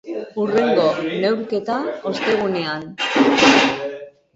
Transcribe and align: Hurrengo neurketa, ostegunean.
Hurrengo 0.37 0.87
neurketa, 1.19 1.77
ostegunean. 2.15 2.93